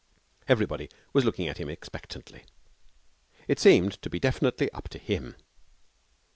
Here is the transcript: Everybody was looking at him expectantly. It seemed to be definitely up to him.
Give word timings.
Everybody 0.47 0.89
was 1.13 1.25
looking 1.25 1.47
at 1.47 1.59
him 1.59 1.69
expectantly. 1.69 2.45
It 3.47 3.59
seemed 3.59 4.01
to 4.01 4.09
be 4.09 4.19
definitely 4.19 4.71
up 4.71 4.89
to 4.89 4.97
him. 4.97 5.35